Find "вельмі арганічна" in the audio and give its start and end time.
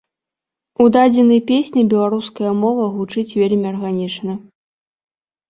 3.43-4.33